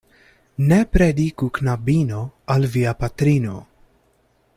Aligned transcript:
Ne 0.69 0.77
prediku 0.95 1.49
knabino 1.57 2.21
al 2.55 2.65
via 2.77 2.95
patrino. 3.03 3.59